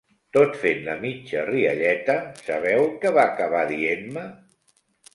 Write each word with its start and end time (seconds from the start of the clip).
Tot 0.37 0.55
fent 0.63 0.79
la 0.87 0.95
mitja 1.03 1.43
rialleta, 1.51 2.17
sabeu 2.49 2.91
què 3.05 3.15
va 3.21 3.29
acabar 3.29 3.65
dient-me? 3.77 4.29